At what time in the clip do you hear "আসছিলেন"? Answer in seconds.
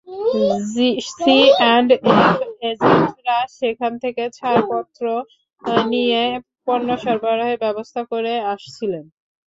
8.53-9.05